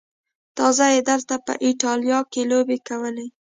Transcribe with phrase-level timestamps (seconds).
[0.57, 3.27] تازه یې دلته په ایټالیا کې لوبې کولې.